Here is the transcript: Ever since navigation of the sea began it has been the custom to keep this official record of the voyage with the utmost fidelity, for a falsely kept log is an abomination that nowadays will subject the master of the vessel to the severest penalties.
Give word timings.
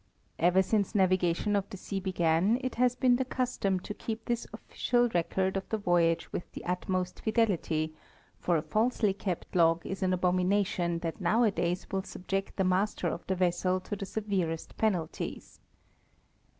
Ever 0.39 0.63
since 0.63 0.95
navigation 0.95 1.55
of 1.55 1.69
the 1.69 1.77
sea 1.77 1.99
began 1.99 2.57
it 2.63 2.73
has 2.73 2.95
been 2.95 3.17
the 3.17 3.23
custom 3.23 3.79
to 3.81 3.93
keep 3.93 4.25
this 4.25 4.47
official 4.51 5.07
record 5.09 5.55
of 5.55 5.69
the 5.69 5.77
voyage 5.77 6.33
with 6.33 6.51
the 6.53 6.65
utmost 6.65 7.21
fidelity, 7.21 7.93
for 8.39 8.57
a 8.57 8.63
falsely 8.63 9.13
kept 9.13 9.55
log 9.55 9.85
is 9.85 10.01
an 10.01 10.11
abomination 10.11 10.97
that 11.05 11.21
nowadays 11.21 11.85
will 11.91 12.01
subject 12.01 12.55
the 12.57 12.63
master 12.63 13.07
of 13.09 13.27
the 13.27 13.35
vessel 13.35 13.79
to 13.81 13.95
the 13.95 14.07
severest 14.07 14.75
penalties. 14.75 15.59